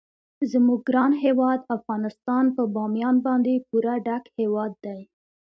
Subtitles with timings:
[0.51, 4.99] زموږ ګران هیواد افغانستان په بامیان باندې پوره ډک هیواد دی.